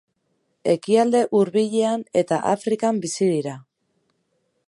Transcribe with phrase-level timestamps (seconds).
[0.71, 3.57] Ekialde Hurbilean eta Afrikan bizi dira.